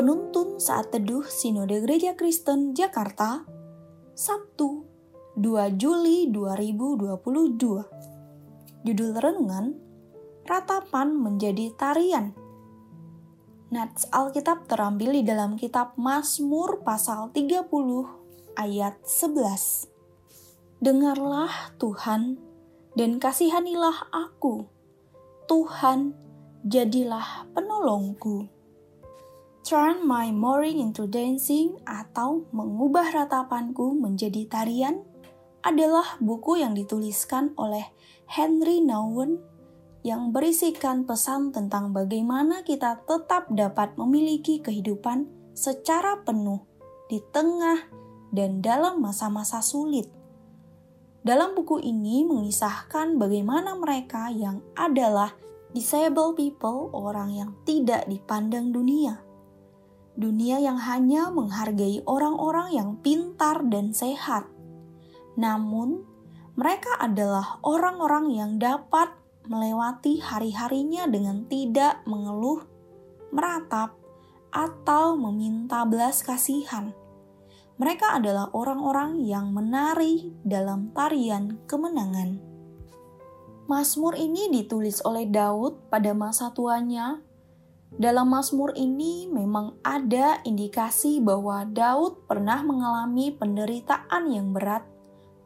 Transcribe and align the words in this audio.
penuntun 0.00 0.56
saat 0.56 0.96
teduh 0.96 1.28
Sinode 1.28 1.84
Gereja 1.84 2.16
Kristen 2.16 2.72
Jakarta, 2.72 3.44
Sabtu 4.16 4.88
2 5.36 5.76
Juli 5.76 6.24
2022. 6.32 8.80
Judul 8.80 9.10
renungan, 9.12 9.76
Ratapan 10.48 11.12
Menjadi 11.12 11.76
Tarian. 11.76 12.32
Nats 13.68 14.08
Alkitab 14.08 14.64
terambil 14.72 15.20
di 15.20 15.22
dalam 15.28 15.60
kitab 15.60 15.92
Mazmur 16.00 16.80
pasal 16.80 17.28
30 17.36 17.60
ayat 18.56 18.96
11. 19.04 20.80
Dengarlah 20.80 21.76
Tuhan 21.76 22.40
dan 22.96 23.20
kasihanilah 23.20 24.08
aku. 24.16 24.64
Tuhan, 25.44 26.16
jadilah 26.64 27.52
penolongku. 27.52 28.59
Turn 29.70 30.02
my 30.02 30.34
mourning 30.34 30.82
into 30.82 31.06
dancing 31.06 31.78
atau 31.86 32.42
mengubah 32.50 33.14
ratapanku 33.14 33.94
menjadi 33.94 34.42
tarian 34.50 35.06
adalah 35.62 36.18
buku 36.18 36.58
yang 36.58 36.74
dituliskan 36.74 37.54
oleh 37.54 37.86
Henry 38.26 38.82
Nouwen 38.82 39.38
yang 40.02 40.34
berisikan 40.34 41.06
pesan 41.06 41.54
tentang 41.54 41.94
bagaimana 41.94 42.66
kita 42.66 42.98
tetap 43.06 43.46
dapat 43.54 43.94
memiliki 43.94 44.58
kehidupan 44.58 45.30
secara 45.54 46.18
penuh 46.26 46.66
di 47.06 47.22
tengah 47.30 47.86
dan 48.34 48.58
dalam 48.58 48.98
masa-masa 48.98 49.62
sulit. 49.62 50.10
Dalam 51.22 51.54
buku 51.54 51.78
ini 51.78 52.26
mengisahkan 52.26 53.22
bagaimana 53.22 53.78
mereka 53.78 54.34
yang 54.34 54.66
adalah 54.74 55.30
disabled 55.70 56.34
people, 56.34 56.90
orang 56.90 57.30
yang 57.30 57.54
tidak 57.62 58.10
dipandang 58.10 58.74
dunia, 58.74 59.29
dunia 60.18 60.58
yang 60.58 60.78
hanya 60.78 61.30
menghargai 61.30 62.02
orang-orang 62.06 62.74
yang 62.74 62.90
pintar 62.98 63.62
dan 63.70 63.94
sehat. 63.94 64.46
Namun, 65.38 66.02
mereka 66.58 66.98
adalah 66.98 67.62
orang-orang 67.62 68.34
yang 68.34 68.52
dapat 68.58 69.14
melewati 69.48 70.20
hari-harinya 70.20 71.08
dengan 71.08 71.46
tidak 71.48 72.04
mengeluh, 72.04 72.62
meratap, 73.32 73.96
atau 74.50 75.14
meminta 75.14 75.86
belas 75.86 76.26
kasihan. 76.26 76.90
Mereka 77.80 78.20
adalah 78.20 78.52
orang-orang 78.52 79.24
yang 79.24 79.56
menari 79.56 80.36
dalam 80.44 80.92
tarian 80.92 81.56
kemenangan. 81.64 82.36
Mazmur 83.70 84.18
ini 84.18 84.50
ditulis 84.50 85.00
oleh 85.06 85.30
Daud 85.30 85.88
pada 85.88 86.10
masa 86.12 86.50
tuanya 86.50 87.22
dalam 87.90 88.30
Mazmur 88.30 88.70
ini 88.78 89.26
memang 89.26 89.74
ada 89.82 90.38
indikasi 90.46 91.18
bahwa 91.18 91.66
Daud 91.66 92.30
pernah 92.30 92.62
mengalami 92.62 93.34
penderitaan 93.34 94.30
yang 94.30 94.54
berat, 94.54 94.86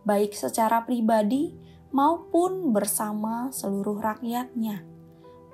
baik 0.04 0.36
secara 0.36 0.84
pribadi 0.84 1.56
maupun 1.88 2.76
bersama 2.76 3.48
seluruh 3.48 3.96
rakyatnya. 3.96 4.84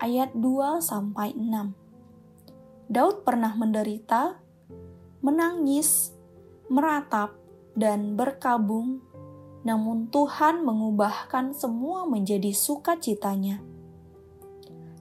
Ayat 0.03 0.35
2 0.35 0.83
sampai 0.83 1.31
6. 1.39 2.91
Daud 2.91 3.23
pernah 3.23 3.55
menderita, 3.55 4.43
menangis, 5.23 6.11
meratap, 6.67 7.39
dan 7.79 8.19
berkabung, 8.19 8.99
namun 9.63 10.11
Tuhan 10.11 10.67
mengubahkan 10.67 11.55
semua 11.55 12.03
menjadi 12.03 12.51
sukacitanya. 12.51 13.63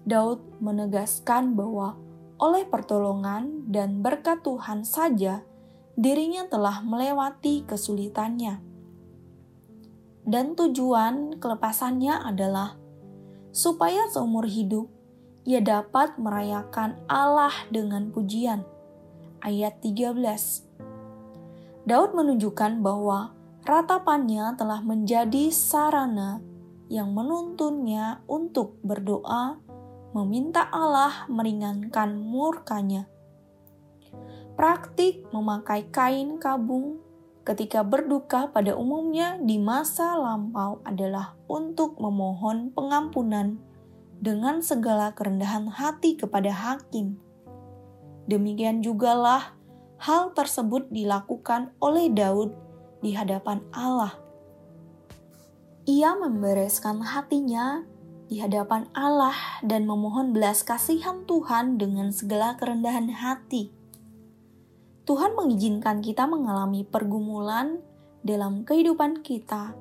Daud 0.08 0.62
menegaskan 0.64 1.56
bahwa 1.56 2.00
oleh 2.40 2.64
pertolongan 2.68 3.68
dan 3.68 4.00
berkat 4.00 4.40
Tuhan 4.44 4.88
saja 4.88 5.44
dirinya 6.00 6.48
telah 6.48 6.80
melewati 6.80 7.68
kesulitannya. 7.68 8.64
Dan 10.24 10.56
tujuan 10.56 11.42
kelepasannya 11.42 12.16
adalah 12.24 12.80
supaya 13.52 14.08
seumur 14.08 14.48
hidup 14.48 14.88
ia 15.44 15.60
dapat 15.60 16.16
merayakan 16.22 16.96
Allah 17.10 17.52
dengan 17.74 18.14
pujian. 18.14 18.64
Ayat 19.42 19.82
13. 19.82 20.70
Daud 21.90 22.12
menunjukkan 22.14 22.86
bahwa 22.86 23.34
ratapannya 23.66 24.54
telah 24.56 24.84
menjadi 24.86 25.50
sarana 25.50 26.44
yang 26.86 27.16
menuntunnya 27.18 28.22
untuk 28.30 28.78
berdoa 28.86 29.58
meminta 30.14 30.66
Allah 30.74 31.30
meringankan 31.30 32.18
murkanya. 32.18 33.06
Praktik 34.58 35.24
memakai 35.32 35.88
kain 35.94 36.42
kabung 36.42 37.00
ketika 37.48 37.82
berduka 37.86 38.52
pada 38.52 38.76
umumnya 38.76 39.40
di 39.40 39.58
masa 39.58 40.20
lampau 40.20 40.84
adalah 40.84 41.38
untuk 41.48 41.98
memohon 41.98 42.74
pengampunan 42.76 43.58
dengan 44.20 44.60
segala 44.60 45.16
kerendahan 45.16 45.72
hati 45.72 46.20
kepada 46.20 46.52
hakim. 46.52 47.16
Demikian 48.28 48.84
jugalah 48.84 49.56
hal 49.98 50.36
tersebut 50.36 50.92
dilakukan 50.92 51.72
oleh 51.80 52.12
Daud 52.12 52.54
di 53.00 53.16
hadapan 53.16 53.64
Allah. 53.72 54.14
Ia 55.90 56.14
membereskan 56.20 57.02
hatinya 57.02 57.88
di 58.30 58.38
hadapan 58.38 58.86
Allah 58.94 59.34
dan 59.66 59.90
memohon 59.90 60.32
belas 60.38 60.62
kasihan 60.62 61.26
Tuhan 61.26 61.82
dengan 61.82 62.14
segala 62.14 62.54
kerendahan 62.62 63.10
hati. 63.10 63.74
Tuhan 65.10 65.34
mengizinkan 65.34 66.06
kita 66.06 66.30
mengalami 66.30 66.86
pergumulan 66.86 67.82
dalam 68.22 68.62
kehidupan 68.62 69.26
kita 69.26 69.74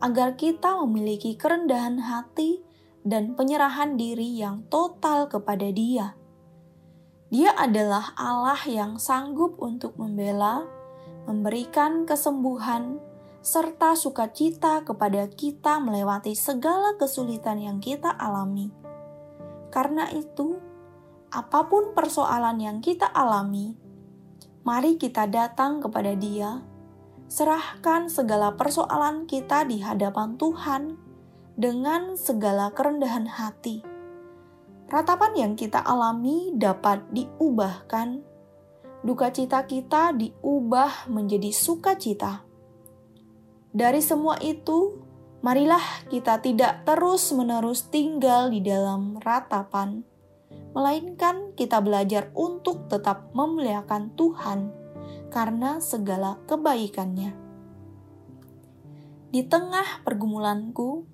agar 0.00 0.40
kita 0.40 0.80
memiliki 0.80 1.36
kerendahan 1.36 2.00
hati 2.00 2.64
dan 3.04 3.36
penyerahan 3.36 4.00
diri 4.00 4.40
yang 4.40 4.64
total 4.72 5.28
kepada 5.28 5.68
Dia. 5.68 6.16
Dia 7.28 7.52
adalah 7.52 8.16
Allah 8.16 8.58
yang 8.64 8.96
sanggup 8.96 9.60
untuk 9.60 10.00
membela, 10.00 10.64
memberikan 11.28 12.08
kesembuhan, 12.08 12.96
serta 13.40 13.96
sukacita 13.96 14.84
kepada 14.84 15.24
kita 15.32 15.80
melewati 15.80 16.36
segala 16.36 17.00
kesulitan 17.00 17.56
yang 17.56 17.80
kita 17.80 18.12
alami. 18.12 18.68
Karena 19.72 20.12
itu, 20.12 20.60
apa 21.32 21.64
pun 21.64 21.96
persoalan 21.96 22.60
yang 22.60 22.78
kita 22.84 23.08
alami, 23.08 23.72
mari 24.60 25.00
kita 25.00 25.24
datang 25.24 25.80
kepada 25.80 26.12
Dia, 26.12 26.60
serahkan 27.32 28.12
segala 28.12 28.60
persoalan 28.60 29.24
kita 29.24 29.64
di 29.64 29.80
hadapan 29.80 30.36
Tuhan 30.36 30.82
dengan 31.56 32.20
segala 32.20 32.68
kerendahan 32.76 33.24
hati. 33.24 33.80
Ratapan 34.90 35.32
yang 35.38 35.52
kita 35.56 35.80
alami 35.80 36.52
dapat 36.52 37.08
diubahkan, 37.14 38.20
duka 39.00 39.32
cita 39.32 39.64
kita 39.64 40.12
diubah 40.12 41.08
menjadi 41.08 41.54
sukacita 41.54 42.49
dari 43.70 44.02
semua 44.02 44.34
itu, 44.42 44.98
marilah 45.46 45.82
kita 46.10 46.42
tidak 46.42 46.82
terus-menerus 46.82 47.86
tinggal 47.86 48.50
di 48.50 48.58
dalam 48.58 49.22
ratapan, 49.22 50.02
melainkan 50.74 51.54
kita 51.54 51.78
belajar 51.78 52.34
untuk 52.34 52.90
tetap 52.90 53.30
memuliakan 53.30 54.10
Tuhan 54.18 54.74
karena 55.30 55.78
segala 55.78 56.42
kebaikannya. 56.50 57.30
Di 59.30 59.46
tengah 59.46 60.02
pergumulanku, 60.02 61.06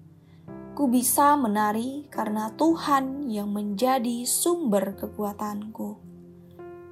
ku 0.72 0.84
bisa 0.88 1.36
menari 1.36 2.08
karena 2.08 2.48
Tuhan 2.56 3.28
yang 3.28 3.52
menjadi 3.52 4.24
sumber 4.24 4.96
kekuatanku. 4.96 6.00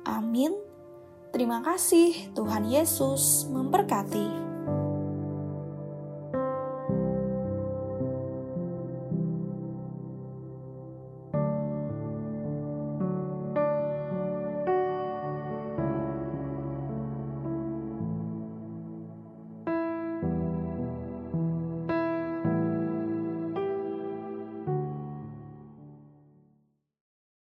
Amin. 0.05 0.53
Terima 1.33 1.65
kasih, 1.65 2.37
Tuhan 2.37 2.69
Yesus 2.69 3.49
memberkati. 3.49 4.44